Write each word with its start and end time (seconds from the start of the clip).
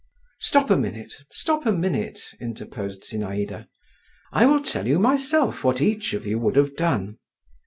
"Stop 0.39 0.71
a 0.71 0.75
minute, 0.77 1.13
stop 1.31 1.63
a 1.67 1.71
minute," 1.71 2.33
interposed 2.39 3.03
Zinaïda, 3.03 3.67
"I 4.33 4.47
will 4.47 4.63
tell 4.63 4.87
you 4.87 4.97
myself 4.97 5.63
what 5.63 5.79
each 5.79 6.13
of 6.15 6.25
you 6.25 6.39
would 6.39 6.55
have 6.55 6.75
done. 6.75 7.19